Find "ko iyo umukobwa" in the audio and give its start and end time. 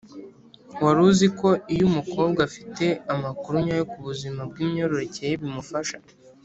1.39-2.39